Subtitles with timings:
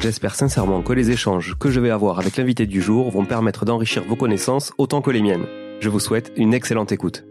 [0.00, 3.64] J'espère sincèrement que les échanges que je vais avoir avec l'invité du jour vont permettre
[3.64, 5.46] d'enrichir vos connaissances autant que les miennes.
[5.80, 7.24] Je vous souhaite une excellente écoute.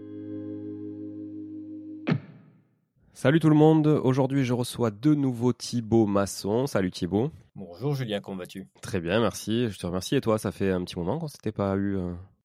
[3.14, 6.68] Salut tout le monde, aujourd'hui je reçois de nouveau Thibaut Masson.
[6.68, 7.31] Salut Thibaut.
[7.56, 8.68] Bonjour Julien, comment vas-tu?
[8.82, 9.70] Très bien, merci.
[9.70, 10.16] Je te remercie.
[10.16, 11.97] Et toi, ça fait un petit moment qu'on s'était pas eu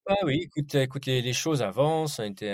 [0.08, 2.18] euh, oui, écoute, écoute les, choses avancent.
[2.18, 2.50] On était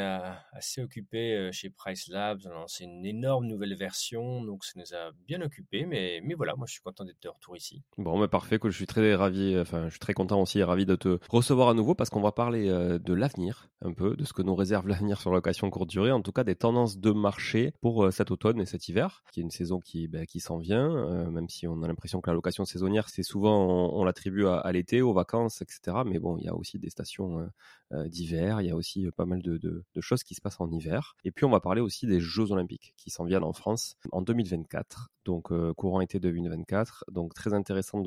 [0.52, 2.40] assez occupés chez Price Labs.
[2.44, 5.86] On a lancé une énorme nouvelle version, donc ça nous a bien occupés.
[5.86, 7.82] Mais, voilà, moi je suis content d'être de retour ici.
[7.96, 10.86] Bon, mais parfait, je suis très ravi, enfin je suis très content aussi et ravi
[10.86, 14.32] de te recevoir à nouveau parce qu'on va parler de l'avenir, un peu, de ce
[14.32, 17.72] que nous réserve l'avenir sur location courte durée, en tout cas des tendances de marché
[17.80, 21.30] pour cet automne et cet hiver, qui est une saison qui, ben, qui s'en vient,
[21.30, 25.02] même si on a l'impression que la location saisonnière, c'est souvent, on, l'attribue à l'été,
[25.02, 25.98] aux vacances, etc.
[26.04, 27.47] Mais bon, il y a aussi des stations euh,
[27.85, 28.60] euh, d'hiver.
[28.60, 31.14] Il y a aussi pas mal de, choses qui se passent en hiver.
[31.24, 34.22] Et puis on va parler aussi des Jeux Olympiques qui s'en viennent en France en
[34.22, 37.04] 2024, donc courant été 2024.
[37.10, 38.02] Donc très intéressant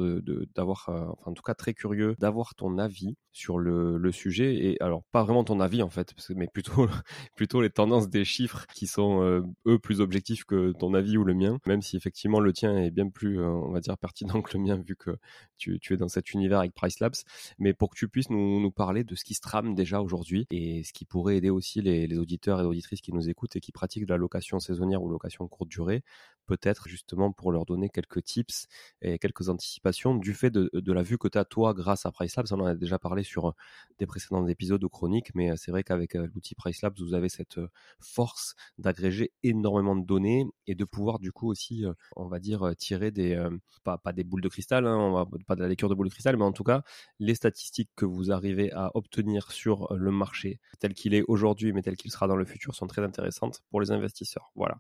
[0.56, 4.56] d'avoir, enfin en tout cas très curieux d'avoir ton avis sur le, sujet.
[4.66, 6.88] Et alors pas vraiment ton avis en fait, mais plutôt
[7.35, 11.34] plutôt les tendances des chiffres qui sont eux plus objectifs que ton avis ou le
[11.34, 11.57] mien.
[11.66, 14.78] Même si effectivement le tien est bien plus, on va dire pertinent que le mien
[14.78, 15.11] vu que
[15.57, 17.16] tu, tu es dans cet univers avec Price Labs.
[17.59, 20.47] Mais pour que tu puisses nous, nous parler de ce qui se trame déjà aujourd'hui
[20.51, 23.71] et ce qui pourrait aider aussi les, auditeurs et auditrices qui nous écoutent et qui
[23.71, 26.03] pratiquent de la location saisonnière ou location courte durée,
[26.49, 28.67] peut-être justement pour leur donner quelques tips
[29.03, 32.47] et quelques anticipations du fait de, la vue que tu as toi grâce à PriceLabs.
[32.51, 33.53] On en a déjà parlé sur
[33.99, 37.59] des précédents épisodes ou chroniques, mais c'est vrai qu'avec l'outil PriceLabs, vous avez cette
[37.99, 41.85] force d'agréger énormément de données et de pouvoir du coup aussi,
[42.16, 43.40] on va dire, tirer des,
[43.84, 46.07] pas, pas des boules de cristal, hein, on va, pas de la lecture de boules
[46.07, 46.81] de cristal, mais en tout cas,
[47.19, 51.84] les statistiques que vous arrivez à obtenir sur le marché tel qu'il est aujourd'hui, mais
[51.84, 54.52] tel qu'il sera dans le futur, sont très intéressantes pour les investisseurs.
[54.55, 54.79] Voilà.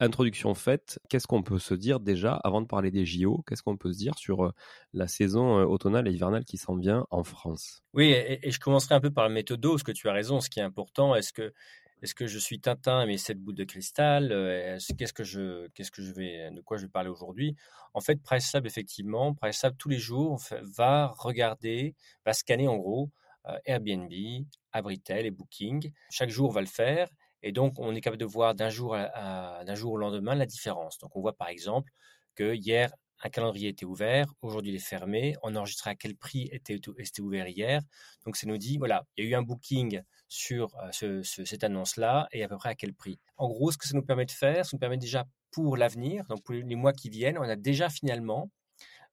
[0.00, 3.76] Introduction faite, qu'est-ce qu'on peut se dire déjà avant de parler des JO Qu'est-ce qu'on
[3.76, 4.52] peut se dire sur euh,
[4.92, 7.82] la saison euh, automnale et hivernale qui s'en vient en France?
[7.92, 10.48] Oui, et, je commencerai un peu par le méthodo, parce que tu as raison, ce
[10.48, 11.52] qui est important, est-ce que,
[12.02, 16.02] est-ce que je suis Tintin mais cette boule de cristal euh, Qu'est-ce que je, que
[16.02, 17.54] je vais, de quoi je vais parler aujourd'hui?
[17.92, 21.94] En fait, PriceLab, effectivement, PriceLab tous les jours va regarder,
[22.24, 23.10] va scanner en gros
[23.64, 24.12] Airbnb,
[24.72, 25.92] Abritel et Booking.
[26.10, 27.08] Chaque jour, va le faire
[27.42, 30.98] et donc, on est capable de voir d'un jour, d'un jour au lendemain la différence.
[30.98, 31.90] Donc, on voit par exemple
[32.34, 32.92] que hier,
[33.22, 37.20] un calendrier était ouvert, aujourd'hui il est fermé, on enregistrait à quel prix était, était
[37.20, 37.82] ouvert hier.
[38.24, 42.28] Donc, ça nous dit, voilà, il y a eu un booking sur euh, cette annonce-là
[42.32, 43.18] et à peu près à quel prix.
[43.36, 46.24] En gros, ce que ça nous permet de faire, ça nous permet déjà pour l'avenir,
[46.28, 48.50] donc pour les mois qui viennent, on a déjà finalement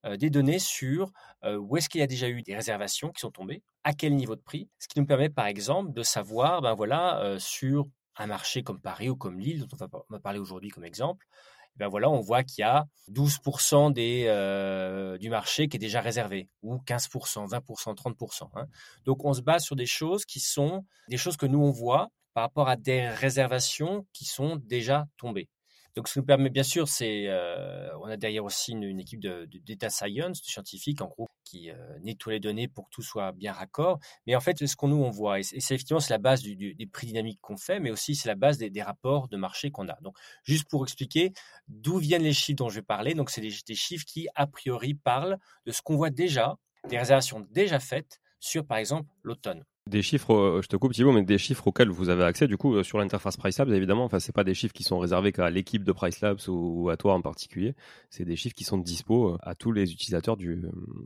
[0.06, 1.10] euh, des données sur
[1.44, 4.14] euh, où est-ce qu'il y a déjà eu des réservations qui sont tombées, à quel
[4.14, 8.26] niveau de prix, ce qui nous permet par exemple de savoir, ben voilà, sur un
[8.26, 11.26] marché comme Paris ou comme Lille, dont on va, parler aujourd'hui comme exemple,
[11.74, 15.80] eh ben voilà, on voit qu'il y a 12% des, euh, du marché qui est
[15.80, 18.66] déjà réservé, ou 15%, 20%, 30%.
[19.04, 22.08] Donc on se base sur des choses qui sont des choses que nous on voit
[22.34, 25.48] par rapport à des réservations qui sont déjà tombées.
[25.96, 29.20] Donc, ce qui nous permet, bien sûr, c'est, euh, on a derrière aussi une, équipe
[29.20, 33.02] de, data science, de scientifiques, en gros, qui euh, nettoie les données pour que tout
[33.02, 33.98] soit bien raccord.
[34.26, 37.08] Mais en fait, ce qu'on nous on voit, et c'est effectivement la base des prix
[37.08, 39.98] dynamiques qu'on fait, mais aussi c'est la base des, rapports de marché qu'on a.
[40.02, 41.32] Donc, juste pour expliquer
[41.66, 43.14] d'où viennent les chiffres dont je vais parler.
[43.14, 46.56] Donc, c'est des chiffres qui a priori parlent de ce qu'on voit déjà,
[46.88, 49.64] des réservations déjà faites sur, par exemple, l'automne.
[49.88, 52.74] Des chiffres, euh, je te coupe mais des chiffres auxquels vous avez accès du coup
[52.74, 54.04] euh, sur l'interface PriceLabs évidemment.
[54.04, 56.98] Enfin, c'est pas des chiffres qui sont réservés qu'à l'équipe de PriceLabs ou, ou à
[56.98, 57.74] toi en particulier.
[58.10, 60.60] C'est des chiffres qui sont dispo euh, à tous les utilisateurs du,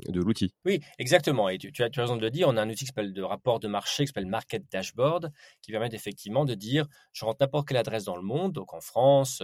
[0.08, 0.52] de l'outil.
[0.64, 1.48] Oui, exactement.
[1.48, 2.48] Et tu, as, tu, as, raison de le dire.
[2.48, 5.30] On a un outil qui s'appelle de rapport de marché, qui s'appelle Market Dashboard,
[5.60, 8.80] qui permet effectivement de dire je rentre n'importe quelle adresse dans le monde, donc en
[8.80, 9.42] France,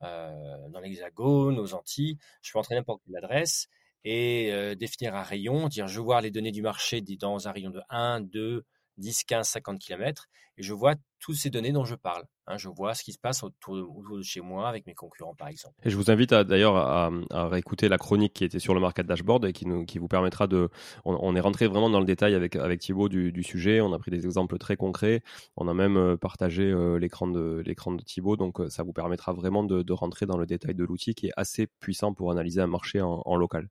[0.00, 3.68] dans l'Hexagone, aux Antilles, je peux entrer n'importe quelle adresse
[4.04, 7.80] et définir un rayon, dire je vois les données du marché dans un rayon de
[7.90, 8.64] 1, 2,
[8.98, 12.24] 10, 15, 50 km, et je vois toutes ces données dont je parle.
[12.46, 12.58] Hein.
[12.58, 15.74] je vois ce qui se passe autour de, chez moi avec mes concurrents, par exemple.
[15.82, 17.10] Et je vous invite d'ailleurs à,
[17.48, 20.68] réécouter la chronique qui était sur le market dashboard et qui, vous permettra de...
[21.04, 24.24] On, est rentré vraiment dans le détail avec, Thibaut du, sujet, on a pris des
[24.26, 25.22] exemples très concrets,
[25.56, 30.26] on a même partagé l'écran de, de Thibaut, donc ça vous permettra vraiment de, rentrer
[30.26, 33.68] dans le détail de l'outil qui est assez puissant pour analyser un marché en local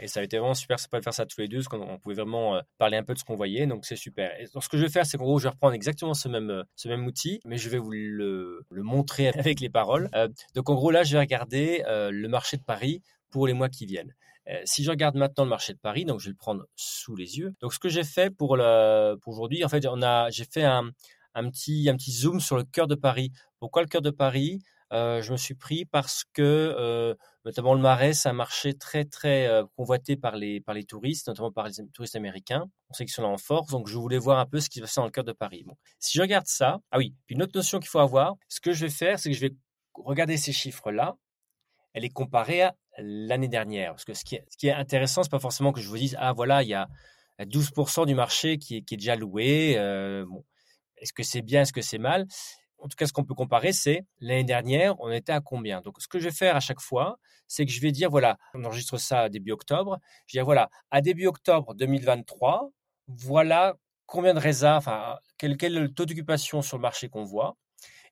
[0.00, 1.98] et ça a été vraiment super sympa de faire ça tous les deux, parce qu'on
[1.98, 4.38] pouvait vraiment euh, parler un peu de ce qu'on voyait, donc c'est super.
[4.40, 6.28] Et donc, ce que je vais faire, c'est qu'en gros, je vais reprendre exactement ce
[6.28, 10.08] même, euh, ce même outil, mais je vais vous le, montrer avec les paroles.
[10.14, 13.68] Euh, donc en gros, là, je vais regarder le marché de Paris pour les mois
[13.68, 14.14] qui viennent.
[14.64, 17.38] si je regarde maintenant le marché de Paris, donc je vais le prendre sous les
[17.38, 17.54] yeux.
[17.60, 18.58] Donc ce que j'ai fait pour
[19.26, 20.90] aujourd'hui, en fait, on a, j'ai fait un,
[21.34, 23.32] un, petit, un petit zoom sur le cœur de Paris.
[23.58, 24.60] Pourquoi le cœur de Paris?
[24.92, 30.16] Je me suis pris parce que notamment le Marais, c'est un marché très très convoité
[30.16, 32.64] par les par les touristes, notamment par les touristes américains.
[32.90, 34.78] On sait qu'ils sont là en force, donc je voulais voir un peu ce qui
[34.78, 35.64] se passe dans le cœur de Paris.
[35.66, 38.60] Bon, si je regarde ça, ah oui, puis une autre notion qu'il faut avoir, ce
[38.60, 39.54] que je vais faire, c'est que je vais
[39.94, 41.16] regarder ces chiffres là,
[41.94, 45.22] et les comparer à l'année dernière, parce que ce qui est, ce qui est intéressant,
[45.22, 46.88] c'est pas forcément que je vous dise ah voilà il y a
[47.40, 49.72] 12% du marché qui est, qui est déjà loué.
[50.96, 52.26] est-ce que c'est bien, est-ce que c'est mal?
[52.86, 55.80] En tout cas, ce qu'on peut comparer, c'est l'année dernière, on était à combien?
[55.80, 57.18] Donc, ce que je vais faire à chaque fois,
[57.48, 59.98] c'est que je vais dire, voilà, on enregistre ça début octobre.
[60.28, 62.70] Je vais dire, voilà, à début octobre 2023,
[63.08, 63.74] voilà
[64.06, 67.56] combien de réserves, enfin, quel, quel est le taux d'occupation sur le marché qu'on voit.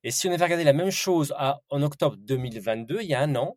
[0.02, 3.36] Et si on avait regardé la même chose en octobre 2022, il y a un
[3.36, 3.56] an,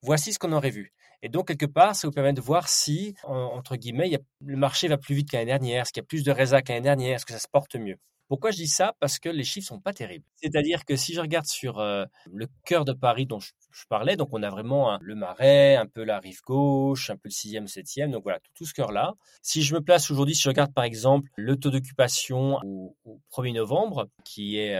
[0.00, 0.94] voici ce qu'on aurait vu.
[1.20, 4.96] Et donc, quelque part, ça vous permet de voir si, entre guillemets, le marché va
[4.96, 7.34] plus vite qu'année dernière, est-ce qu'il y a plus de réserves qu'année dernière, est-ce que
[7.34, 7.98] ça se porte mieux?
[8.28, 8.94] Pourquoi je dis ça?
[8.98, 10.24] Parce que les chiffres sont pas terribles.
[10.36, 13.52] C'est-à-dire que si je regarde sur euh, le cœur de Paris dont je,
[13.88, 17.30] parlais, donc on a vraiment le Marais, un peu la rive gauche, un peu le
[17.30, 19.14] 6e, 7e, donc voilà, tout, ce cœur-là.
[19.42, 22.96] Si je me place aujourd'hui, si je regarde par exemple le taux d'occupation au,
[23.32, 24.74] 1er novembre, qui est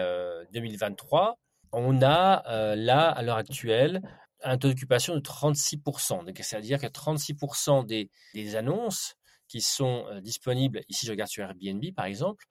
[0.52, 1.34] 2023, euh,
[1.72, 4.02] on a euh, là, à l'heure actuelle,
[4.42, 6.42] un taux d'occupation de 36%.
[6.42, 9.14] C'est-à-dire que 36% des, annonces
[9.46, 12.46] qui sont disponibles, ici je regarde sur Airbnb par exemple,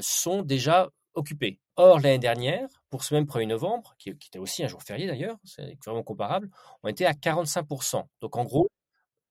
[0.00, 1.58] sont déjà occupés.
[1.76, 5.36] Or, l'année dernière, pour ce même 1er novembre, qui, était aussi un jour férié d'ailleurs,
[5.44, 6.50] c'est vraiment comparable,
[6.82, 8.04] on était à 45%.
[8.20, 8.68] Donc en gros,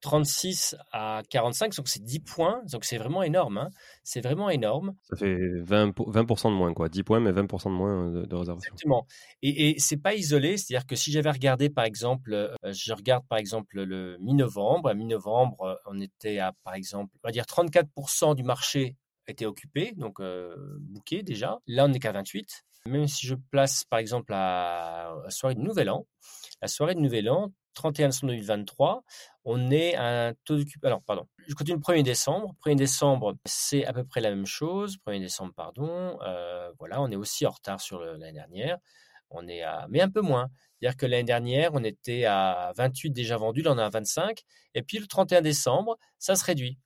[0.01, 3.57] 36 à 45, donc c'est 10 points, donc c'est vraiment énorme.
[3.57, 3.69] Hein.
[4.03, 4.93] C'est vraiment énorme.
[5.09, 6.89] Ça fait 20%, 20 de moins, quoi.
[6.89, 8.74] 10 points, mais 20% de moins de, de réservation.
[8.74, 9.07] Exactement.
[9.41, 13.25] Et, et c'est pas isolé, c'est-à-dire que si j'avais regardé, par exemple, euh, je regarde
[13.27, 18.35] par exemple le mi-novembre, à mi-novembre, on était à, par exemple, on va dire 34%
[18.35, 18.95] du marché
[19.27, 20.22] étaient occupés, donc
[20.79, 21.60] bouqués déjà.
[21.67, 22.65] Là, on n'est qu'à 28.
[22.88, 26.05] Même si je place par exemple la, soirée de Nouvel An,
[26.62, 29.03] la soirée de Nouvel An, 31 décembre 2023,
[29.44, 30.88] on est à un taux d'occupation.
[30.88, 32.55] Alors, pardon, je continue le 1er décembre.
[32.63, 34.98] 1er décembre, c'est à peu près la même chose.
[35.08, 36.17] 1er décembre, pardon.
[36.79, 38.77] voilà, on est aussi en retard sur l'année dernière.
[39.32, 40.50] On est à, mais un peu moins.
[40.79, 44.44] C'est-à-dire que l'année dernière, on était à 28 déjà vendus, là on est à 25.
[44.75, 46.77] Et puis le 31 décembre, ça se réduit.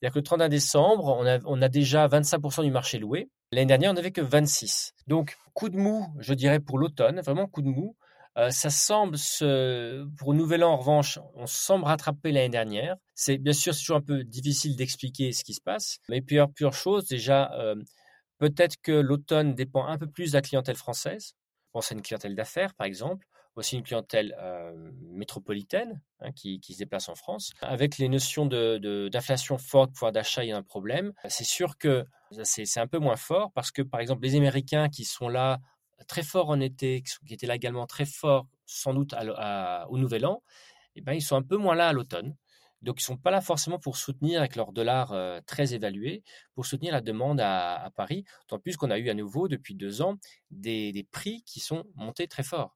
[0.00, 3.30] C'est-à-dire que le 31 décembre, on a, déjà 25% du marché loué.
[3.50, 4.92] L'année dernière, on n'avait que 26.
[5.06, 7.96] Donc, coup de mou, je dirais, pour l'automne, vraiment coup de mou.
[8.36, 12.96] Euh, ça semble se, pour Nouvel An, en revanche, on semble rattraper l'année dernière.
[13.14, 15.98] C'est bien sûr, c'est toujours un peu difficile d'expliquer ce qui se passe.
[16.10, 17.06] Mais plusieurs, plusieurs choses.
[17.08, 17.76] Déjà, euh,
[18.38, 21.32] peut-être que l'automne dépend un peu plus de la clientèle française.
[21.64, 23.26] Je pense à une clientèle d'affaires, par exemple
[23.56, 24.36] aussi une clientèle
[25.00, 27.52] métropolitaine hein, qui, se déplace en France.
[27.62, 31.12] Avec les notions d'inflation de, forte, pouvoir d'achat, il y a un problème.
[31.28, 32.04] C'est sûr que
[32.42, 35.58] c'est un peu moins fort parce que, par exemple, les Américains qui sont là
[36.06, 40.42] très forts en été, qui, étaient là également très forts sans doute au Nouvel An,
[40.94, 42.36] eh ben, ils sont un peu moins là à l'automne.
[42.82, 45.14] Donc, ils ne sont pas là forcément pour soutenir, avec leur dollar
[45.46, 46.22] très évalué,
[46.54, 50.02] pour soutenir la demande à, Paris, tant plus qu'on a eu à nouveau, depuis deux
[50.02, 50.16] ans,
[50.50, 52.75] des prix qui sont montés très fort.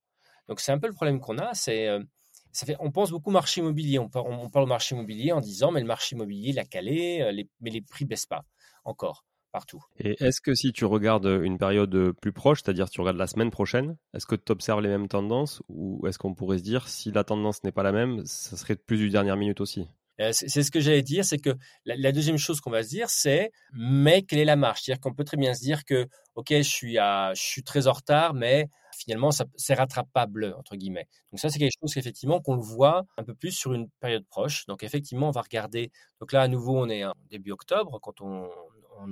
[0.50, 2.02] Donc c'est un peu le problème qu'on a, c'est euh,
[2.50, 5.70] ça fait, on pense beaucoup marché immobilier, on parle, on parle marché immobilier en disant
[5.70, 8.42] mais le marché immobilier l'a calé, euh, mais les prix baissent pas
[8.84, 9.82] encore partout.
[10.00, 13.50] Et est-ce que si tu regardes une période plus proche, c'est-à-dire tu regardes la semaine
[13.50, 17.12] prochaine, est-ce que tu observes les mêmes tendances ou est-ce qu'on pourrait se dire si
[17.12, 19.82] la tendance n'est pas la même, ça serait plus du dernière minute aussi?
[19.82, 19.99] euh,
[20.32, 23.52] c'est ce que j'allais dire, c'est que la, deuxième chose qu'on va se dire, c'est
[23.72, 24.82] mais quelle est la marche?
[24.82, 27.92] C'est-à-dire qu'on peut très bien se dire que, ok, je suis, je suis très en
[27.92, 31.08] retard, mais finalement, c'est rattrapable, entre guillemets.
[31.32, 34.26] Donc ça, c'est quelque chose qu'effectivement, qu'on le voit un peu plus sur une période
[34.26, 34.66] proche.
[34.66, 35.90] Donc effectivement, on va regarder.
[36.20, 38.50] Donc là, à nouveau, on est début octobre quand on,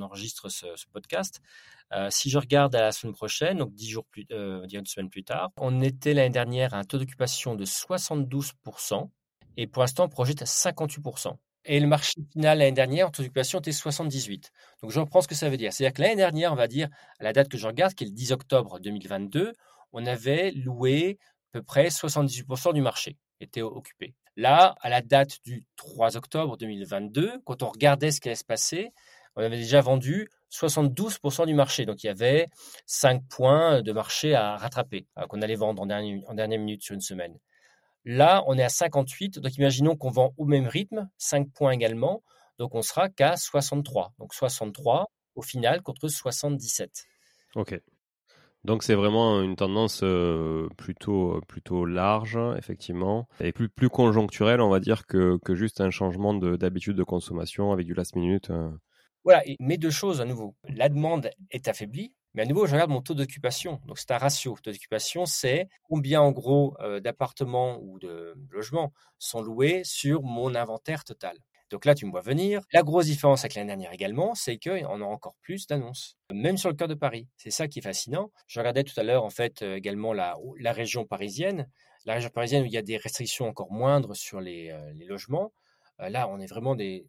[0.00, 1.40] enregistre ce, podcast.
[1.94, 5.08] Euh, si je regarde à la semaine prochaine, donc dix jours plus, euh, une semaine
[5.08, 9.08] plus tard, on était l'année dernière à un taux d'occupation de 72%.
[9.58, 11.36] Et pour l'instant, on projette à 58%.
[11.64, 14.52] Et le marché final l'année dernière, en taux d'occupation, était 78.
[14.82, 15.72] Donc je reprends ce que ça veut dire.
[15.72, 16.88] C'est-à-dire que l'année dernière, on va dire,
[17.18, 19.52] à la date que je regarde, qui est le 10 octobre 2022,
[19.92, 21.18] on avait loué
[21.52, 24.14] à peu près 78% du marché était occupé.
[24.36, 28.44] Là, à la date du 3 octobre 2022, quand on regardait ce qui allait se
[28.44, 28.92] passer,
[29.34, 31.84] on avait déjà vendu 72% du marché.
[31.84, 32.46] Donc il y avait
[32.86, 36.82] 5 points de marché à rattraper, euh, qu'on allait vendre en dernière, en dernière minute
[36.82, 37.36] sur une semaine.
[38.10, 42.22] Là, on est à 58, donc imaginons qu'on vend au même rythme, 5 points également,
[42.58, 44.14] donc on sera qu'à 63.
[44.18, 47.04] Donc 63 au final contre 77.
[47.54, 47.78] Ok.
[48.64, 54.68] Donc c'est vraiment une tendance euh, plutôt plutôt large effectivement et plus plus conjoncturelle on
[54.70, 58.48] va dire que, que juste un changement d'habitude de, consommation avec du last minute.
[58.48, 58.70] Euh.
[59.22, 60.56] Voilà, mais deux choses à nouveau.
[60.74, 63.80] La demande est affaiblie, mais à nouveau je regarde mon taux d'occupation.
[63.86, 64.56] Donc c'est un ratio.
[64.62, 71.02] Taux d'occupation c'est combien en gros d'appartements ou de logements sont loués sur mon inventaire
[71.02, 71.36] total.
[71.70, 72.62] Donc là, tu me vois venir.
[72.72, 76.70] La grosse différence avec l'année dernière également, c'est qu'on a encore plus d'annonces, même sur
[76.70, 77.28] le cœur de Paris.
[77.36, 78.30] C'est ça qui est fascinant.
[78.46, 80.36] Je regardais tout à l'heure, en fait, euh, également la,
[80.72, 81.68] région parisienne.
[82.06, 85.52] La région parisienne où il y a des restrictions encore moindres sur les, euh, logements.
[86.00, 87.06] Euh, là, on est vraiment des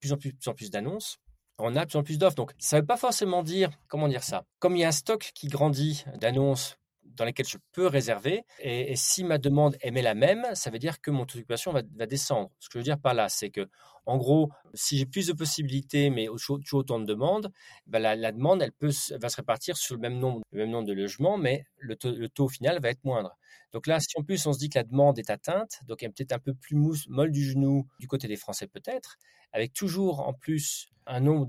[0.00, 1.18] plus en plus, plus, en plus d'annonces
[1.58, 2.36] on a de plus en plus d'offres.
[2.36, 4.92] Donc, ça ne veut pas forcément dire, comment dire ça, comme il y a un
[4.92, 6.76] stock qui grandit d'annonces
[7.16, 8.44] dans lesquels je peux réserver.
[8.60, 11.82] Et, si ma demande est la même, ça veut dire que mon taux d'occupation va,
[11.82, 12.50] descendre.
[12.58, 13.68] Ce que je veux dire par là, c'est que,
[14.06, 17.52] en gros, si j'ai plus de possibilités, mais toujours autant de demandes,
[17.86, 18.90] ben la, demande, elle, peut,
[19.20, 22.28] va se répartir sur le même nombre, même nombre de logements, mais le taux, le
[22.28, 23.36] taux final va être moindre.
[23.72, 26.10] Donc là, si en plus on se dit que la demande est atteinte, donc elle
[26.10, 29.16] est peut-être un peu plus mousse, molle du genou du côté des Français peut-être,
[29.52, 31.46] avec toujours en plus un nombre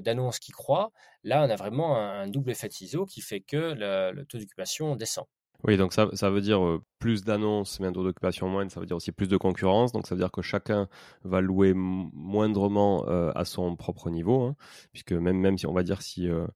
[0.00, 0.92] d'annonces qui croît,
[1.22, 5.26] là on a vraiment un, double effet ISO qui fait que le taux d'occupation descend.
[5.66, 8.80] Oui, donc ça, ça veut dire euh, plus d'annonces, mais un taux d'occupation moindre, ça
[8.80, 9.92] veut dire aussi plus de concurrence.
[9.92, 10.88] Donc ça veut dire que chacun
[11.24, 14.56] va louer moindrement euh, à son propre niveau, hein,
[14.92, 16.46] puisque même, même si on va dire si, euh,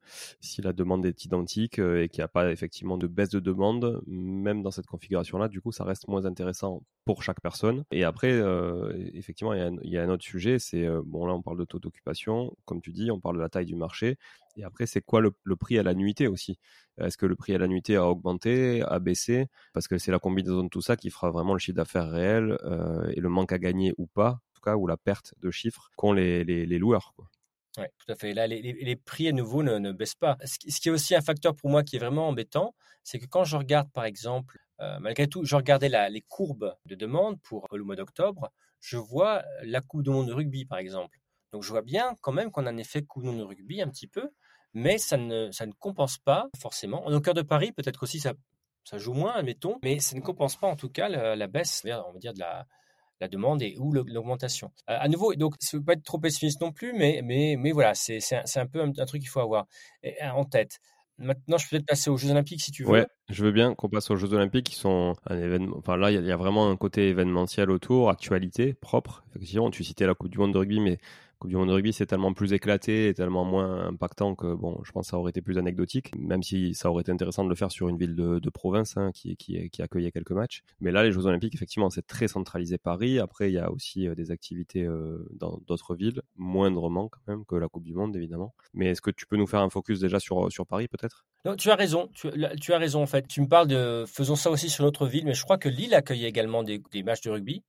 [0.41, 4.03] si la demande est identique et qu'il n'y a pas effectivement de baisse de demande,
[4.07, 7.85] même dans cette configuration-là, du coup, ça reste moins intéressant pour chaque personne.
[7.91, 8.39] Et après,
[9.15, 11.65] effectivement, il y, il y, a un autre sujet, c'est, bon là on parle de
[11.65, 14.19] taux d'occupation, comme tu dis, on parle de la taille du marché.
[14.59, 16.59] Et après, c'est quoi le, prix à la nuitée aussi?
[16.99, 19.47] Est-ce que le prix à la nuitée a augmenté, a baissé?
[19.73, 22.59] Parce que c'est la combinaison de tout ça qui fera vraiment le chiffre d'affaires réel
[22.65, 25.53] euh, et le manque à gagner ou pas, en tout cas, ou la perte de
[25.53, 27.15] chiffres qu'ont les, loueurs.
[27.79, 28.35] Oui, tout à fait.
[28.35, 30.37] Là, les, prix à nouveau ne, baissent pas.
[30.45, 32.75] Ce qui, est aussi un facteur pour moi qui est vraiment embêtant,
[33.05, 36.97] c'est que quand je regarde, par exemple, euh, malgré tout, je regardais les courbes de
[36.97, 38.51] demande pour le mois d'octobre,
[38.81, 41.21] je vois la Coupe du Monde de rugby, par exemple.
[41.53, 44.07] Donc je vois bien quand même qu'on a un effet couillon de rugby un petit
[44.07, 44.31] peu,
[44.75, 47.07] mais ça ne, ça ne compense pas forcément.
[47.07, 48.35] En au cœur de Paris, peut-être aussi ça,
[48.85, 52.13] ça joue moins, admettons, mais ça ne compense pas en tout cas la, baisse, on
[52.13, 52.67] va dire, de la,
[53.21, 54.73] la demande et ou l'augmentation.
[54.89, 57.57] Euh, à nouveau, donc, ça ne veut pas être trop pessimiste non plus, mais, mais,
[57.59, 59.67] mais voilà, c'est un, un, peu un, truc qu'il faut avoir
[60.23, 60.79] en tête.
[61.21, 62.91] Maintenant, je peux peut-être passer aux Jeux Olympiques si tu veux.
[62.91, 65.77] Ouais, je veux bien qu'on passe aux Jeux Olympiques qui sont un événement.
[65.77, 69.25] Enfin, là, il y, y, a vraiment un côté événementiel autour, actualité propre.
[69.35, 70.99] Effectivement, tu citais la Coupe du Monde de rugby, mais
[71.39, 74.81] Coupe du Monde de rugby, c'est tellement plus éclaté et tellement moins impactant que, bon,
[74.83, 77.49] je pense que ça aurait été plus anecdotique, même si ça aurait été intéressant de
[77.49, 80.65] le faire sur une ville de, province hein, qui, qui, accueillait quelques matchs.
[80.81, 83.21] Mais là, les Jeux Olympiques, effectivement, c'est très centralisé Paris.
[83.21, 87.45] Après, il y a aussi euh, des activités euh, dans d'autres villes, moindrement quand même
[87.45, 88.53] que la Coupe du Monde, évidemment.
[88.75, 91.25] Mais est-ce que tu peux nous faire un focus déjà sur, sur Paris, peut-être?
[91.45, 92.11] Non, tu as raison.
[92.15, 93.29] Tu, as raison, en fait.
[93.29, 95.95] Tu me parles de faisons ça aussi sur notre ville, mais je crois que Lille
[95.95, 97.63] accueillait également des, des matchs de rugby.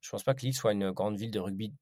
[0.00, 1.74] Je ne pense pas que Lille soit une grande ville de rugby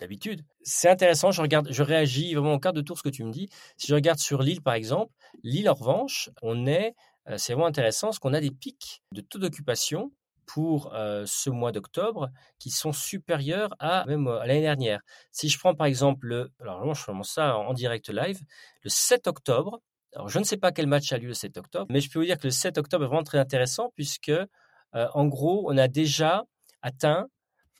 [0.00, 0.44] d'habitude.
[0.62, 3.32] C'est intéressant, je regarde, je réagis vraiment au quart de tour ce que tu me
[3.32, 3.48] dis.
[3.76, 5.12] Si je regarde sur l'île par exemple,
[5.42, 6.94] l'île en revanche, on est,
[7.28, 10.12] euh, c'est vraiment intéressant parce qu'on a des pics de taux d'occupation
[10.48, 15.00] pour euh, ce mois d'octobre qui sont supérieurs à même à l'année dernière.
[15.30, 18.40] Si je prends par exemple le, alors vraiment je commence ça en direct live,
[18.82, 19.80] le 7 octobre.
[20.14, 22.18] Alors je ne sais pas quel match a lieu le 7 octobre, mais je peux
[22.18, 24.46] vous dire que le 7 octobre est vraiment très intéressant puisque euh,
[25.12, 26.44] en gros on a déjà
[26.80, 27.28] atteint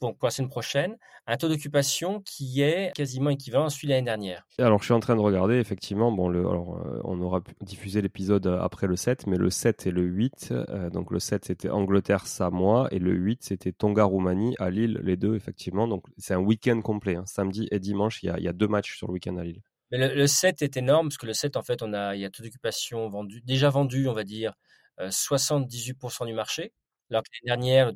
[0.01, 3.93] donc pour la semaine prochaine, un taux d'occupation qui est quasiment équivalent à celui de
[3.93, 4.47] l'année dernière.
[4.59, 8.01] Alors je suis en train de regarder, effectivement, bon, le, alors, euh, on aura diffusé
[8.01, 11.47] l'épisode euh, après le 7, mais le 7 et le 8, euh, donc le 7
[11.47, 16.41] c'était Angleterre-Samoa et le 8 c'était Tonga-Roumanie à Lille, les deux effectivement, donc c'est un
[16.41, 17.25] week-end complet, hein.
[17.27, 19.45] samedi et dimanche, il y, a, il y, a, deux matchs sur le week-end à
[19.45, 19.63] Lille.
[19.91, 22.25] Mais le, 7 est énorme, parce que le 7 en fait, on a, il y
[22.25, 24.53] a taux d'occupation vendu, déjà vendu, on va dire,
[25.01, 26.73] 78% du marché.
[27.11, 27.93] Alors que l'année dernière,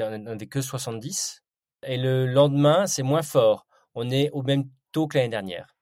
[0.00, 1.42] on n'avait que 70.
[1.86, 3.66] Et le lendemain, c'est moins fort.
[3.94, 5.74] On est au même taux que l'année dernière.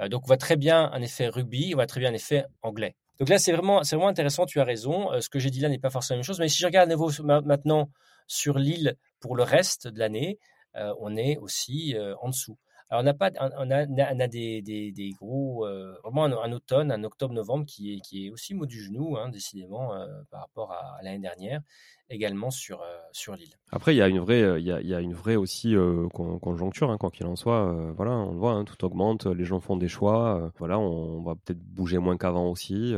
[0.00, 2.44] Euh, donc, on voit très bien un effet rugby, on voit très bien un effet
[2.62, 2.96] anglais.
[3.18, 5.12] Donc là, c'est vraiment, c'est intéressant, tu as raison.
[5.12, 6.40] Euh, ce que j'ai dit là n'est pas forcément la même chose.
[6.40, 7.10] Mais si je regarde à nouveau
[7.44, 7.90] maintenant
[8.26, 10.38] sur l'île pour le reste de l'année,
[10.76, 12.58] euh, on est aussi en dessous.
[12.90, 15.66] Alors on n'a pas, on a, a des, gros,
[16.02, 19.92] vraiment un, automne, un octobre-novembre qui est, qui est aussi mot du genou, hein, décidément,
[20.30, 21.62] par rapport à l'année dernière
[22.10, 23.54] également sur, euh, sur l'île.
[23.70, 25.76] Après, il y a une vraie, euh, il y a, y a une vraie aussi
[25.76, 27.92] euh, conjoncture, hein, quoi qu'il en soit.
[27.96, 30.52] voilà, on le voit, hein, tout augmente, les gens font des choix.
[30.58, 32.94] voilà, on, va peut-être bouger moins qu'avant aussi.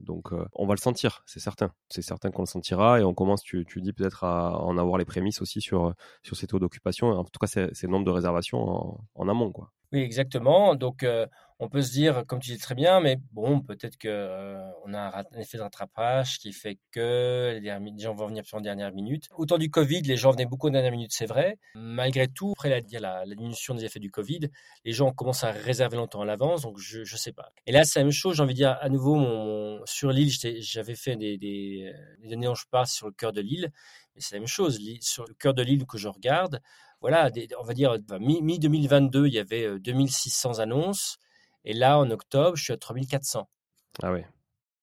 [0.00, 1.72] donc, on va le sentir, c'est certain.
[1.88, 4.98] C'est certain qu'on le sentira et on commence, tu, tu dis peut-être à en avoir
[4.98, 7.08] les prémices aussi sur, sur ces taux d'occupation.
[7.08, 9.70] En tout cas, c'est le nombre de réservations en, en amont, quoi.
[9.92, 10.74] Oui, exactement.
[10.74, 11.04] Donc,
[11.60, 14.94] on peut se dire, comme tu dis très bien, mais bon, peut-être que euh, on
[14.94, 19.28] a un, effet de rattrapage qui fait que les, gens vont venir en dernière minute.
[19.36, 21.58] Autant du Covid, les gens venaient beaucoup en dernière minute, c'est vrai.
[21.74, 22.80] Malgré tout, après la,
[23.26, 24.48] la, diminution des effets du Covid,
[24.86, 27.52] les gens commencent à réserver longtemps à l'avance, donc je ne sais pas.
[27.66, 30.94] Et là, c'est la même chose, j'ai envie de dire à nouveau, sur l'île, j'avais
[30.94, 31.92] fait des, des,
[32.24, 33.70] données dont je sur le cœur de l'île,
[34.14, 34.80] mais c'est la même chose.
[35.02, 36.62] Sur le cœur de l'île que je regarde,
[37.02, 41.18] voilà, on va dire, mi-2022, il y avait 2600 euh, annonces.
[41.64, 43.48] Et là, en octobre, je suis à 3400.
[44.02, 44.20] Ah oui,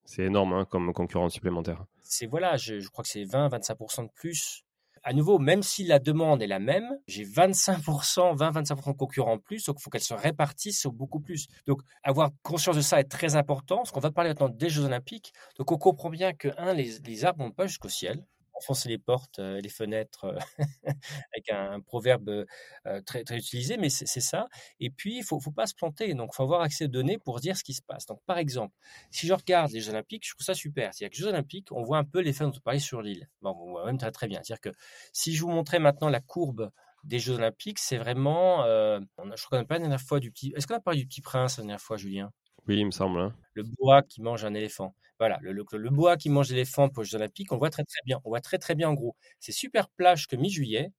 [0.06, 1.86] c'est énorme hein, comme concurrence supplémentaire.
[2.04, 4.64] C'est voilà, je, crois que c'est 20-25% de plus.
[5.04, 9.38] À nouveau, même si la demande est la même, j'ai 25%, 20-25% de concurrents en
[9.38, 11.48] plus, donc il faut qu'elle se répartisse beaucoup plus.
[11.66, 14.84] Donc avoir conscience de ça est très important, parce qu'on va parler maintenant des Jeux
[14.84, 15.34] Olympiques.
[15.58, 18.26] Donc on comprend bien que, un, les, les arbres n'ont pas jusqu'au ciel
[18.58, 20.38] enfoncer les portes, euh, les fenêtres, euh,
[21.34, 22.46] avec un, proverbe
[22.86, 24.48] euh, très, très utilisé, mais c'est ça.
[24.80, 26.14] Et puis, il faut, faut, pas se planter.
[26.14, 28.06] Donc, faut avoir accès aux données pour dire ce qui se passe.
[28.06, 28.76] Donc, par exemple,
[29.12, 30.94] si je regarde les Jeux Olympiques, je trouve ça super.
[30.94, 33.30] C'est-à-dire que les Jeux Olympiques, on voit un peu l'effet dont on parlait sur l'île.
[33.42, 34.42] Bon, on voit même très, très bien.
[34.44, 34.78] C'est-à-dire que
[35.14, 36.72] si je vous montrais maintenant la courbe
[37.04, 38.64] des Jeux Olympiques, c'est vraiment.
[38.66, 40.54] je crois qu'on pas la dernière fois du petit.
[40.56, 42.32] Est-ce qu'on a parlé du petit prince la dernière fois, Julien?
[42.68, 43.20] Oui, il me semble.
[43.20, 43.34] Hein.
[43.54, 44.94] Le bois qui mange un éléphant.
[45.20, 48.20] Voilà, le, le, bois qui mange l'éléphant Jeux Olympiques, on le voit très très bien.
[48.24, 49.16] On voit très très bien en gros.
[49.40, 50.92] C'est super plage que mi-juillet,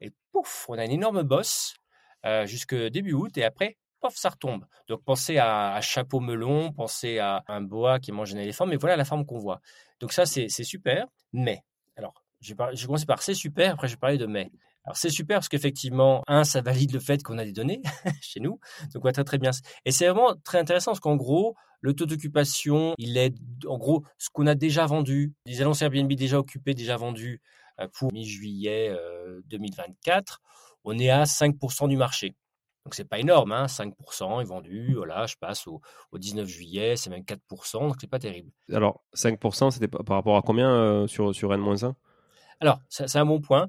[0.00, 1.74] et pouf, on a une énorme bosse
[2.24, 4.64] euh, jusque début août, et après, pouf, ça retombe.
[4.88, 8.96] Donc pensez à, chapeau melon, pensez à un bois qui mange un éléphant, mais voilà
[8.96, 9.60] la forme qu'on voit.
[10.00, 11.06] Donc ça, c'est super.
[11.32, 11.62] Mais,
[11.96, 14.50] alors, je vais, commencer par c'est super, après je vais parler de mais.
[14.86, 17.82] Alors c'est super parce qu'effectivement, un, ça valide le fait qu'on a des données
[18.22, 18.60] chez nous,
[18.92, 19.50] donc on voit très très bien.
[19.84, 23.34] Et c'est vraiment très intéressant parce qu'en gros, le taux d'occupation, il est
[23.66, 27.42] en gros ce qu'on a déjà vendu, les annonces Airbnb déjà occupées, déjà vendues
[27.80, 28.96] euh, pour mi-juillet
[29.46, 32.36] 2024, euh, on est à 5% du marché.
[32.84, 35.80] Donc c'est pas énorme, hein, 5% est vendu, voilà, je passe au,
[36.14, 38.52] 19 juillet, c'est même 4%, donc c'est pas terrible.
[38.72, 41.94] Alors 5%, c'était par rapport à combien euh, sur, sur N-1
[42.60, 43.68] Alors, c'est un bon point.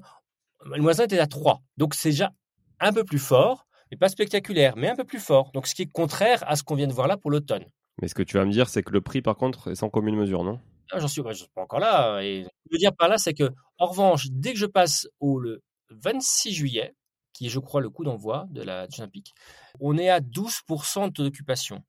[0.66, 2.32] N-1 était à 3, donc c'est déjà
[2.80, 5.50] un peu plus fort, mais pas spectaculaire, mais un peu plus fort.
[5.52, 7.64] Donc ce qui est contraire à ce qu'on vient de voir là pour l'automne.
[8.00, 9.90] Mais ce que tu vas me dire, c'est que le prix, par contre, est sans
[9.90, 10.60] commune mesure, non?
[10.92, 12.20] Ah, J'en suis, suis, pas encore là.
[12.22, 14.66] Et ce que je veux dire par là, c'est que, en revanche, dès que je
[14.66, 16.94] passe au le 26 juillet,
[17.32, 19.34] qui est, je crois, le coup d'envoi de la Olympique,
[19.80, 21.82] on est à 12% de taux d'occupation.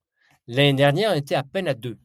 [0.47, 1.97] L'année dernière, on était à peine à 2.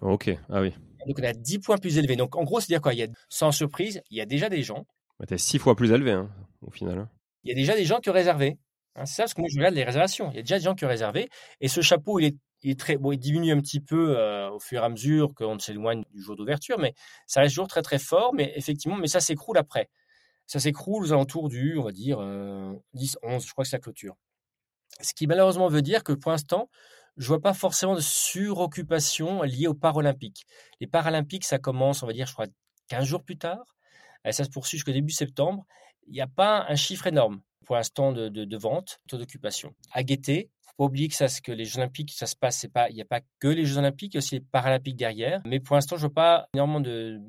[0.00, 0.74] Ok, ah oui.
[1.06, 2.16] Donc on a 10 points plus élevés.
[2.16, 2.92] Donc en gros, c'est-à-dire quoi?
[2.92, 4.86] Il y a, Sans surprise, il y a déjà des gens.
[5.26, 6.30] Tu es 6 fois plus élevé hein,
[6.62, 6.98] au final.
[6.98, 7.10] Hein.
[7.44, 8.58] Il y a déjà des gens qui ont réservé.
[8.94, 10.30] Hein, c'est ça, parce que moi je regarde les réservations.
[10.30, 11.28] Il y a déjà des gens qui ont réservé.
[11.60, 14.60] Et ce chapeau, il est, est très, bon, il diminue un petit peu euh, au
[14.60, 16.94] fur et à mesure qu'on s'éloigne du jour d'ouverture, mais
[17.26, 18.32] ça reste toujours très très fort.
[18.34, 19.88] Mais effectivement, mais ça s'écroule après.
[20.46, 23.76] Ça s'écroule aux alentours du, on va dire, 10, euh, 11, je crois que c'est
[23.76, 24.16] la clôture.
[25.00, 26.70] Ce qui malheureusement veut dire que pour l'instant,
[27.16, 30.46] je vois pas forcément de suroccupation liée aux Paralympiques.
[30.80, 32.46] Les Paralympiques, ça commence, on va dire, je crois,
[32.88, 33.76] 15 jours plus tard.
[34.24, 35.64] Et ça se poursuit jusqu'au début septembre.
[36.06, 38.58] Il n'y a pas un chiffre énorme pour l'instant de, de, de,
[39.08, 39.74] taux d'occupation.
[39.92, 42.94] À guetter, faut pas oublier que ça, les Jeux Olympiques, se passe, c'est pas, il
[42.94, 45.42] n'y a pas que les Jeux Olympiques, il y a aussi les Paralympiques derrière.
[45.44, 47.20] Mais pour l'instant, je vois pas énormément de,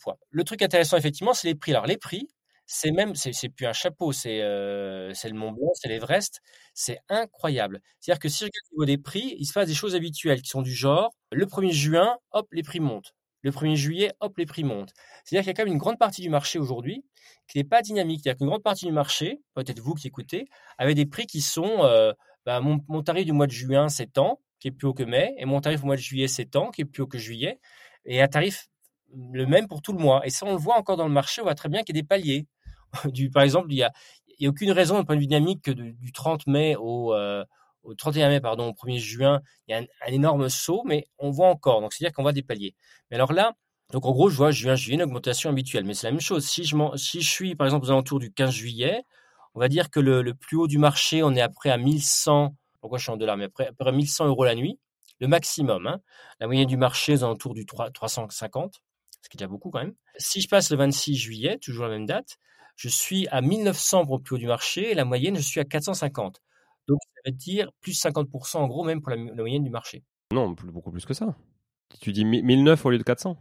[0.00, 0.18] poids.
[0.30, 1.72] Le truc intéressant, effectivement, c'est les prix.
[1.72, 2.28] Alors, les prix,
[2.66, 6.40] c'est même, c'est plus un chapeau, c'est euh, le Mont Blanc, c'est l'Everest,
[6.72, 7.80] c'est incroyable.
[8.00, 10.42] C'est-à-dire que si je regarde au niveau des prix, il se passe des choses habituelles
[10.42, 13.14] qui sont du genre, le 1er juin, hop, les prix montent.
[13.44, 14.94] Le 1er juillet, hop, les prix montent.
[15.22, 17.04] C'est-à-dire qu'il y a quand même une grande partie du marché aujourd'hui
[17.46, 18.20] qui n'est pas dynamique.
[18.22, 21.84] C'est-à-dire qu'une grande partie du marché, peut-être vous qui écoutez, avait des prix qui sont,
[21.84, 22.14] euh,
[22.46, 25.34] bah, mon, tarif du mois de juin, c'est tant, qui est plus haut que mai,
[25.36, 27.60] et mon tarif au mois de juillet, c'est tant, qui est plus haut que juillet,
[28.06, 28.68] et un tarif
[29.12, 30.26] le même pour tout le mois.
[30.26, 31.98] Et ça, on le voit encore dans le marché, on voit très bien qu'il y
[31.98, 32.46] a des paliers.
[33.34, 36.12] Par exemple, il n'y a, a, aucune raison, d'un point de vue dynamique, que du
[36.12, 37.44] 30 mai au, euh,
[37.84, 41.30] au 31 mai, pardon, au 1er juin, il y a un, énorme saut, mais on
[41.30, 41.80] voit encore.
[41.80, 42.74] Donc, c'est-à-dire qu'on voit des paliers.
[43.10, 43.54] Mais alors là,
[43.92, 45.84] donc en gros, je vois juin, juillet, une augmentation habituelle.
[45.84, 46.44] Mais c'est la même chose.
[46.44, 49.02] Si je, suis, par exemple, aux alentours du 15 juillet,
[49.54, 52.98] on va dire que le, plus haut du marché, on est après à 1100, pourquoi
[52.98, 54.78] je suis en dollars, mais après, après 1100 euros la nuit,
[55.20, 55.86] le maximum.
[55.86, 56.00] Hein.
[56.40, 58.82] La moyenne du marché, aux alentours du 3, 350
[59.24, 59.94] ce qui est déjà beaucoup quand même.
[60.18, 62.36] Si je passe le 26 juillet, toujours la même date,
[62.76, 65.60] je suis à 1900 pour le plus haut du marché et la moyenne, je suis
[65.60, 66.42] à 450.
[66.88, 70.02] Donc, ça veut dire plus 50% en gros, même pour la, moyenne du marché.
[70.32, 71.36] Non, beaucoup plus que ça.
[72.00, 73.36] Tu dis 1009 au lieu de 400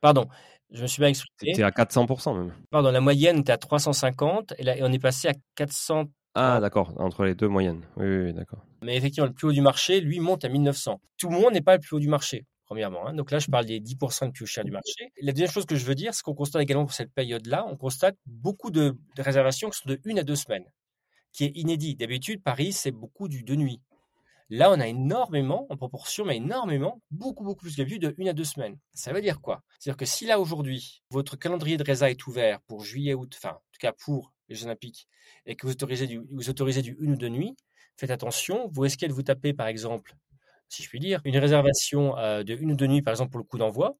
[0.00, 0.28] Pardon,
[0.70, 1.52] je me suis bien expliqué.
[1.52, 2.54] C'était à 400% même.
[2.70, 6.04] Pardon, la moyenne était à 350 et, là, et on est passé à 400.
[6.34, 7.84] Ah, d'accord, entre les deux moyennes.
[7.96, 8.64] Oui, oui, oui d'accord.
[8.82, 11.00] Mais effectivement, le plus haut du marché, lui, monte à 1900.
[11.18, 13.08] Tout le monde n'est pas le plus haut du marché premièrement.
[13.08, 13.14] Hein.
[13.14, 15.10] Donc là, je parle des 10% les plus chers du marché.
[15.20, 17.76] La deuxième chose que je veux dire, c'est qu'on constate également pour cette période-là, on
[17.76, 20.64] constate beaucoup de, réservations qui sont de une à deux semaines,
[21.32, 21.96] qui est inédit.
[21.96, 23.80] D'habitude, Paris, c'est beaucoup du de nuit.
[24.52, 28.32] Là, on a énormément, en proportion, mais énormément, beaucoup, beaucoup plus d'habitude de une à
[28.32, 28.78] deux semaines.
[28.92, 29.62] Ça veut dire quoi?
[29.78, 33.54] C'est-à-dire que si là, aujourd'hui, votre calendrier de résa est ouvert pour juillet, août, enfin,
[33.54, 35.06] en tout cas pour les Jeux Olympiques,
[35.46, 37.54] et que vous autorisez du, vous une ou deux nuits,
[37.96, 38.68] faites attention.
[38.72, 40.16] Vous risquez de vous taper, par exemple,
[40.68, 43.38] si je puis dire, une réservation euh, de une ou deux nuits, par exemple, pour
[43.38, 43.96] le coup d'envoi,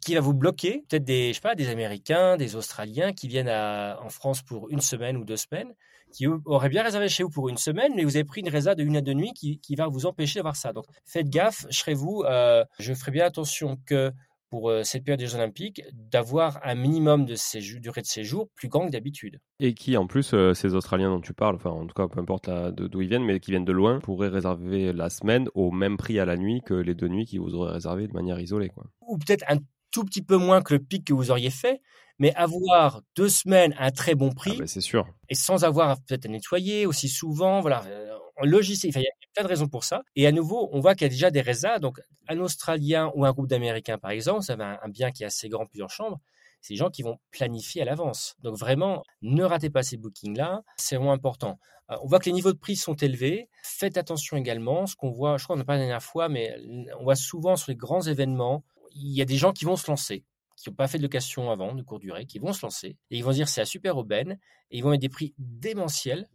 [0.00, 4.42] qui va vous bloquer, peut-être des, je des Américains, des Australiens qui viennent en France
[4.42, 5.72] pour une semaine ou deux semaines,
[6.16, 8.76] qui auraient bien réservé chez vous pour une semaine, mais vous avez pris une réserve
[8.76, 10.72] de une à deux nuits qui, va vous empêcher d'avoir ça.
[10.72, 14.10] Donc faites gaffe, je serai vous, euh, je ferai bien attention que
[14.48, 18.48] pour euh, cette période des Jeux Olympiques d'avoir un minimum de séjour, durée de séjour
[18.54, 19.40] plus grand que d'habitude.
[19.60, 22.20] Et qui, en plus, euh, ces Australiens dont tu parles, enfin, en tout cas, peu
[22.20, 25.98] importe d'où ils viennent, mais qui viennent de loin, pourraient réserver la semaine au même
[25.98, 28.70] prix à la nuit que les deux nuits qu'ils vous auraient réservé de manière isolée.
[28.70, 28.84] Quoi.
[29.06, 29.58] Ou peut-être un
[29.96, 31.80] tout petit peu moins que le pic que vous auriez fait,
[32.18, 34.52] mais avoir deux semaines à un très bon prix.
[34.56, 35.06] Ah ben, c'est sûr.
[35.30, 39.10] Et sans avoir peut-être à nettoyer aussi souvent, voilà, euh, en logistique, il y a
[39.32, 40.02] plein de raisons pour ça.
[40.14, 41.78] Et à nouveau, on voit qu'il y a déjà des résas.
[41.78, 45.26] Donc, un Australien ou un groupe d'Américains, par exemple, ça va un, bien qui est
[45.26, 46.20] assez grand, plusieurs chambres.
[46.60, 48.34] C'est des gens qui vont planifier à l'avance.
[48.42, 50.60] Donc vraiment, ne ratez pas ces bookings-là.
[50.76, 51.58] C'est vraiment important.
[51.90, 53.48] Euh, on voit que les niveaux de prix sont élevés.
[53.62, 54.86] Faites attention également.
[54.86, 56.54] Ce qu'on voit, je crois qu'on n'a pas la dernière fois, mais
[56.98, 58.62] on voit souvent sur les grands événements,
[58.96, 60.24] il y a des gens qui vont se lancer
[60.56, 63.18] qui n'ont pas fait de location avant, de courte durée, qui vont se lancer et
[63.18, 64.38] ils vont dire c'est à super aubaine
[64.70, 66.26] et ils vont mettre des prix démentiels,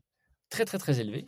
[0.50, 1.26] très très très élevés.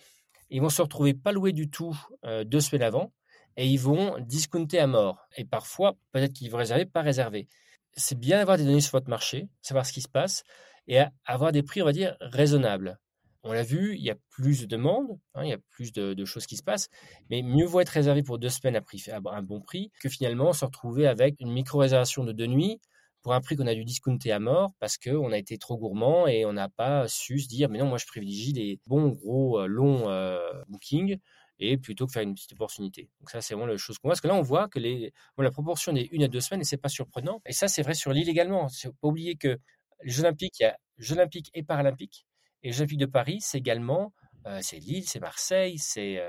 [0.50, 3.12] ils vont se retrouver pas loués du tout euh, deux semaines avant
[3.58, 5.28] et ils vont discounter à mort.
[5.38, 7.48] Et parfois, peut-être qu'ils vont réserver, pas réserver.
[7.96, 10.44] C'est bien d'avoir des données sur votre marché, savoir ce qui se passe
[10.88, 13.00] et avoir des prix, on va dire, raisonnables.
[13.44, 16.26] On l'a vu, il y a plus de demandes, hein, il y a plus de,
[16.26, 16.90] choses qui se passent,
[17.30, 20.64] mais mieux vaut être réservé pour deux semaines à, un bon prix que finalement se
[20.64, 22.80] retrouver avec une micro-réservation de deux nuits
[23.22, 26.28] pour un prix qu'on a dû discounter à mort parce qu'on a été trop gourmand
[26.28, 29.60] et on n'a pas su se dire mais non, moi je privilégie les bons, gros,
[29.60, 31.18] euh, longs euh, bookings
[31.60, 33.10] et plutôt que faire une petite opportunité.
[33.20, 34.14] Donc ça, c'est vraiment la chose qu'on voit.
[34.14, 36.66] Parce que là, on voit que les, la proportion est une à deux semaines et
[36.66, 37.42] c'est pas surprenant.
[37.46, 38.68] Et ça, c'est vrai sur l'île également.
[38.70, 39.60] Faut pas oublier que
[40.04, 42.26] les Jeux Olympiques, il y a Jeux Olympiques et Paralympiques.
[42.64, 44.14] Et les Olympiques de Paris, c'est également
[44.62, 46.22] c'est Lille, c'est Marseille, c'est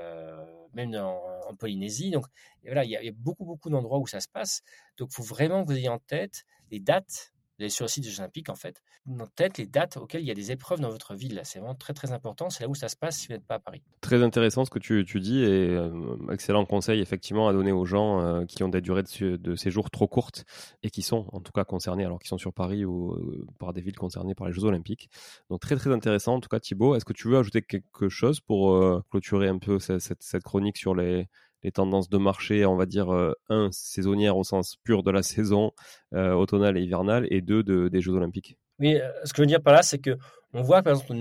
[0.73, 2.11] même en, Polynésie.
[2.11, 2.25] Donc
[2.63, 4.61] voilà, il y, a beaucoup, beaucoup d'endroits où ça se passe.
[4.97, 8.03] Donc il faut vraiment que vous ayez en tête les dates vous sur le site
[8.03, 10.79] des Jeux Olympiques, en fait, en tête les dates auxquelles il y a des épreuves
[10.79, 11.41] dans votre ville.
[11.43, 12.49] C'est vraiment très très important.
[12.49, 13.81] C'est là où ça se passe si vous n'êtes pas à Paris.
[14.01, 15.91] Très intéressant ce que tu, dis et euh,
[16.31, 20.07] excellent conseil effectivement à donner aux gens euh, qui ont des durées de, séjour trop
[20.07, 20.45] courtes
[20.83, 23.73] et qui sont en tout cas concernés alors qu'ils sont sur Paris ou euh, par
[23.73, 25.09] des villes concernées par les Jeux Olympiques.
[25.49, 26.95] Donc très très intéressant en tout cas Thibaut.
[26.95, 28.77] Est-ce que tu veux ajouter quelque chose pour
[29.09, 31.27] clôturer un peu cette chronique sur les,
[31.65, 35.23] les tendances de marché, on va dire, euh, un, saisonnière au sens pur de la
[35.33, 35.71] saison,
[36.13, 38.57] euh, automnale et hivernale, et deux, des Jeux Olympiques.
[38.79, 40.17] Oui, euh, ce que je veux dire par là, c'est que
[40.53, 41.15] on voit, par exemple,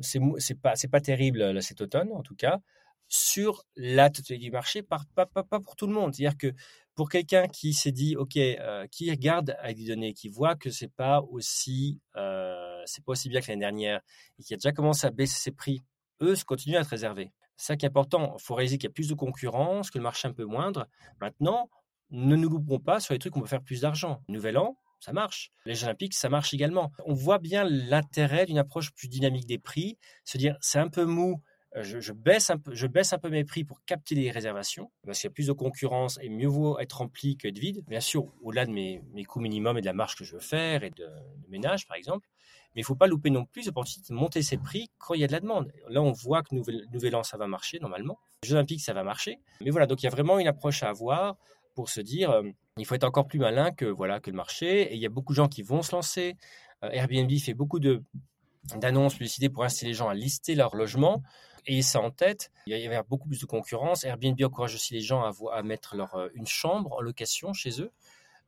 [0.00, 2.58] c'est pas, pas terrible cet automne, en tout cas,
[3.06, 6.14] sur la totalité du marché, pas, pas, pas, pour tout le monde.
[6.14, 6.52] C'est-à-dire que
[6.96, 8.36] pour quelqu'un qui s'est dit, OK,
[8.90, 13.40] qui regarde avec des données, qui voit que c'est pas aussi, c'est pas aussi bien
[13.40, 14.00] que l'année dernière,
[14.40, 15.84] et qui a déjà commencé à baisser ses prix,
[16.20, 17.30] eux continuent à être réservés.
[17.56, 18.36] Ça qui est important.
[18.38, 20.44] Il faut réaliser qu'il y a plus de concurrence, que le marché est un peu
[20.44, 20.86] moindre.
[21.20, 21.70] Maintenant,
[22.10, 24.22] ne nous loupons pas sur les trucs où on peut faire plus d'argent.
[24.28, 25.50] Nouvel an, ça marche.
[25.64, 26.92] Les Jeux Olympiques, ça marche également.
[27.04, 29.98] On voit bien l'intérêt d'une approche plus dynamique des prix.
[30.24, 31.42] Se dire, c'est un peu mou,
[31.76, 35.34] euh, je, baisse un peu, mes prix pour capter les réservations, parce qu'il y a
[35.34, 37.84] plus de concurrence et mieux vaut être rempli que vide.
[37.86, 40.84] Bien sûr, au-delà de mes, coûts minimums et de la marge que je veux faire
[40.84, 42.26] et de, de ménage, par exemple.
[42.76, 45.22] Mais il ne faut pas louper non plus l'opportunité de monter ses prix quand il
[45.22, 45.72] y a de la demande.
[45.88, 48.18] Là, on voit que Nouvel, nouvel An, ça va marcher normalement.
[48.42, 49.40] Les Jeux Olympiques, ça va marcher.
[49.62, 51.36] Mais voilà, donc il y a vraiment une approche à avoir
[51.74, 52.42] pour se dire, euh,
[52.76, 54.92] il faut être encore plus malin que, voilà, que le marché.
[54.92, 56.36] Et il y a beaucoup de gens qui vont se lancer.
[56.84, 58.02] Euh, Airbnb fait beaucoup de,
[58.76, 59.16] d'annonces
[59.54, 61.22] pour inciter les gens à lister leur logement.
[61.64, 62.50] Et ça en tête.
[62.66, 64.04] Il y avoir beaucoup plus de concurrence.
[64.04, 67.80] Airbnb encourage aussi les gens à, à mettre leur, euh, une chambre en location chez
[67.80, 67.90] eux.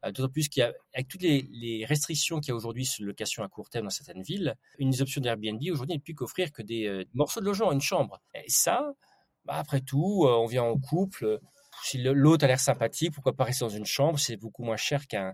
[0.04, 3.48] Euh, d'autant plus qu'avec toutes les, restrictions qu'il y a aujourd'hui sur la location à
[3.48, 6.86] court terme dans certaines villes, une des options d'Airbnb aujourd'hui n'est plus qu'offrir que des
[6.86, 8.20] euh, morceaux de logement, une chambre.
[8.34, 8.92] Et ça,
[9.44, 11.40] bah, après tout, euh, on vient en couple.
[11.84, 14.18] Si l'autre a l'air sympathique, pourquoi pas rester dans une chambre?
[14.18, 15.32] C'est beaucoup moins cher qu'un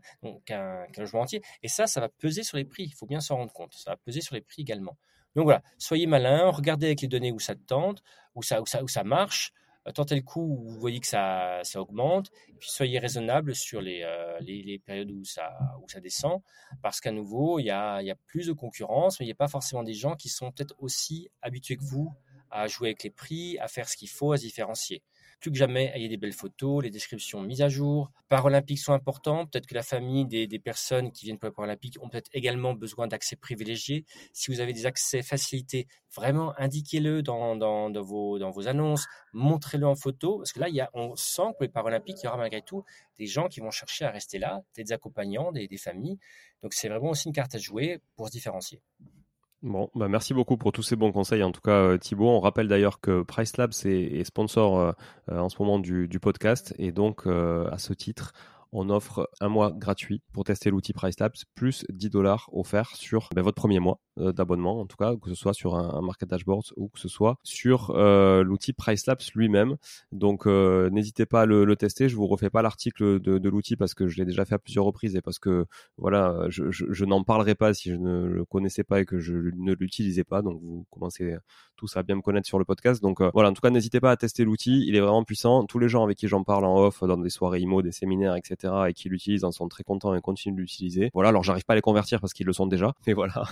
[0.98, 1.42] logement entier.
[1.62, 2.84] Et ça, ça va peser sur les prix.
[2.84, 3.72] Il faut bien s'en rendre compte.
[3.74, 4.98] Ça va peser sur les prix également.
[5.34, 8.02] Donc voilà, soyez malin, regardez avec les données où ça tente,
[8.34, 9.52] où ça, où ça, où ça marche.
[9.86, 13.54] Euh, tentez le coup où vous voyez que ça, ça augmente, et puis soyez raisonnable
[13.54, 16.40] sur les, euh, les, les, périodes où ça, où ça descend,
[16.82, 19.36] parce qu'à nouveau, il y a, y a plus de concurrence, mais il n'y a
[19.36, 22.12] pas forcément des gens qui sont peut-être aussi habitués que vous
[22.50, 25.02] à jouer avec les prix, à faire ce qu'il faut, à se différencier
[25.44, 28.10] plus que jamais, ayez des belles photos, les descriptions mises à jour.
[28.30, 29.44] Paralympiques sont importants.
[29.44, 33.08] Peut-être que la famille des, personnes qui viennent pour les Paralympiques ont peut-être également besoin
[33.08, 34.06] d'accès privilégiés.
[34.32, 37.58] Si vous avez des accès facilités, vraiment indiquez-le dans,
[38.00, 39.04] vos, annonces,
[39.34, 40.38] montrez-le en photo.
[40.38, 42.62] Parce que là, il y a, on sent que les Paralympiques, il y aura malgré
[42.62, 42.82] tout
[43.18, 46.18] des gens qui vont chercher à rester là, des accompagnants, des familles.
[46.62, 48.80] Donc c'est vraiment aussi une carte à jouer pour se différencier.
[49.64, 51.42] Bon, bah merci beaucoup pour tous ces bons conseils.
[51.42, 54.92] En tout cas, euh, Thibaut, on rappelle d'ailleurs que Price Labs est, sponsor euh,
[55.30, 58.34] euh, en ce moment du, podcast et donc à ce titre,
[58.72, 63.30] on offre un mois gratuit pour tester l'outil Price Labs, plus 10 dollars offerts sur
[63.34, 66.64] ben, votre premier mois d'abonnement, en tout cas, que ce soit sur un, market dashboard
[66.76, 69.76] ou que ce soit sur euh, l'outil Price Labs lui-même.
[70.12, 72.08] Donc, euh, n'hésitez pas à le, tester.
[72.08, 74.84] Je vous refais pas l'article de, l'outil parce que je l'ai déjà fait à plusieurs
[74.84, 75.66] reprises et parce que
[75.98, 79.72] voilà, je, n'en parlerai pas si je ne le connaissais pas et que je ne
[79.74, 80.42] l'utilisais pas.
[80.42, 81.36] Donc, vous commencez
[81.76, 83.02] tous à bien me connaître sur le podcast.
[83.02, 84.84] Donc, voilà, en tout cas, n'hésitez pas à tester l'outil.
[84.86, 85.64] Il est vraiment puissant.
[85.64, 88.36] Tous les gens avec qui j'en parle en off, dans des soirées IMO, des séminaires,
[88.36, 88.54] etc
[88.88, 91.10] et qui l'utilisent en sont très contents et continuent de l'utiliser.
[91.14, 93.44] Voilà, alors j'arrive pas à les convertir parce qu'ils le sont déjà, mais voilà.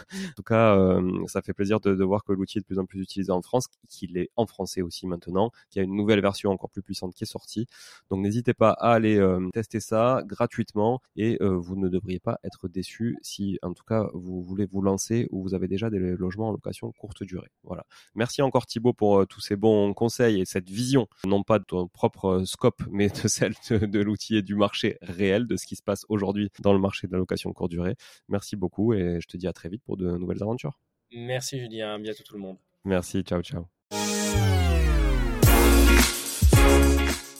[0.56, 3.42] Euh, ça fait plaisir de, voir que l'outil est de plus en plus utilisé en
[3.42, 6.82] France, qu'il est en français aussi maintenant, qu'il y a une nouvelle version encore plus
[6.82, 7.66] puissante qui est sortie.
[8.10, 12.38] Donc n'hésitez pas à aller euh, tester ça gratuitement et euh, vous ne devriez pas
[12.44, 15.98] être déçus si en tout cas vous voulez vous lancer ou vous avez déjà des
[15.98, 17.50] logements en location courte durée.
[17.64, 17.84] Voilà.
[18.14, 21.88] Merci encore Thibaut pour tous ces bons conseils et cette vision, non pas de ton
[21.88, 25.82] propre scope, mais de celle de l'outil et du marché réel de ce qui se
[25.82, 27.96] passe aujourd'hui dans le marché de la location courte durée.
[28.28, 30.78] Merci beaucoup et je te dis à très vite pour de nouvelles aventures.
[31.14, 32.56] Merci Julien, à bientôt tout le monde.
[32.84, 33.66] Merci, ciao ciao.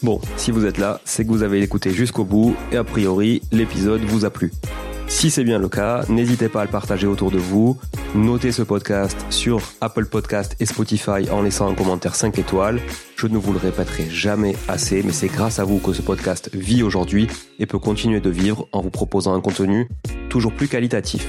[0.03, 3.41] Bon, si vous êtes là, c'est que vous avez écouté jusqu'au bout et a priori,
[3.53, 4.51] l'épisode vous a plu.
[5.07, 7.79] Si c'est bien le cas, n'hésitez pas à le partager autour de vous.
[8.15, 12.81] Notez ce podcast sur Apple Podcast et Spotify en laissant un commentaire 5 étoiles.
[13.15, 16.51] Je ne vous le répéterai jamais assez, mais c'est grâce à vous que ce podcast
[16.53, 17.29] vit aujourd'hui
[17.61, 19.87] et peut continuer de vivre en vous proposant un contenu
[20.31, 21.29] toujours plus qualitatif.